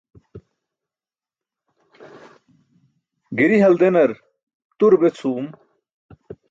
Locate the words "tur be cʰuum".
4.77-5.47